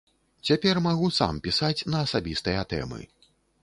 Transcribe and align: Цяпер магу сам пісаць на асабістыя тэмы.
Цяпер 0.49 0.81
магу 0.87 1.11
сам 1.19 1.33
пісаць 1.45 1.79
на 1.91 2.03
асабістыя 2.09 2.69
тэмы. 2.77 3.01